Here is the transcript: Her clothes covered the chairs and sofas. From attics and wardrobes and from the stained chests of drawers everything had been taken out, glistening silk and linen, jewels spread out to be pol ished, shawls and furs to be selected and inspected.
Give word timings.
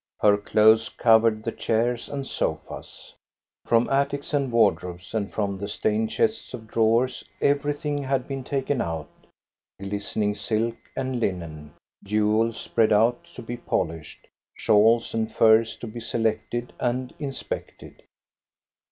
Her 0.19 0.35
clothes 0.35 0.89
covered 0.89 1.43
the 1.43 1.51
chairs 1.51 2.09
and 2.09 2.25
sofas. 2.25 3.13
From 3.65 3.87
attics 3.91 4.33
and 4.33 4.51
wardrobes 4.51 5.13
and 5.13 5.31
from 5.31 5.59
the 5.59 5.67
stained 5.67 6.09
chests 6.09 6.55
of 6.55 6.65
drawers 6.65 7.23
everything 7.39 8.01
had 8.01 8.27
been 8.27 8.43
taken 8.43 8.81
out, 8.81 9.07
glistening 9.79 10.33
silk 10.33 10.75
and 10.95 11.19
linen, 11.19 11.75
jewels 12.03 12.57
spread 12.59 12.91
out 12.91 13.25
to 13.35 13.43
be 13.43 13.57
pol 13.57 13.89
ished, 13.89 14.25
shawls 14.55 15.13
and 15.13 15.31
furs 15.31 15.75
to 15.75 15.85
be 15.85 15.99
selected 15.99 16.73
and 16.79 17.13
inspected. 17.19 18.01